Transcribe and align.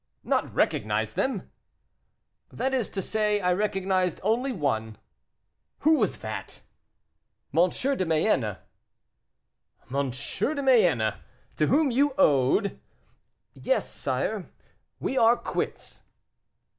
"Not 0.23 0.51
recognized 0.51 1.15
them?" 1.15 1.51
"That 2.51 2.73
is 2.73 2.89
to 2.89 3.03
say, 3.03 3.39
I 3.39 3.53
recognized 3.53 4.19
only 4.23 4.51
one." 4.51 4.97
"Who 5.81 5.93
was 5.99 6.17
that?" 6.25 6.61
"M. 7.55 7.69
de 7.69 8.03
Mayenne." 8.03 8.57
"M. 9.93 10.09
de 10.09 10.63
Mayenne, 10.63 11.13
to 11.55 11.67
whom 11.67 11.91
you 11.91 12.15
owed" 12.17 12.79
"Yes, 13.53 13.91
sire; 13.91 14.49
we 14.99 15.19
are 15.19 15.37
quits." 15.37 16.01